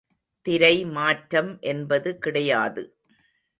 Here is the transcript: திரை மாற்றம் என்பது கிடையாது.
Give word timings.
திரை 0.45 0.85
மாற்றம் 0.87 1.51
என்பது 1.63 2.17
கிடையாது. 2.17 2.83